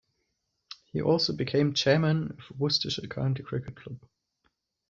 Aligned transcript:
He 0.91 0.99
also 0.99 1.31
became 1.31 1.75
chairman 1.75 2.31
of 2.31 2.59
Worcestershire 2.59 3.05
County 3.05 3.43
Cricket 3.43 3.75
Club. 3.75 3.99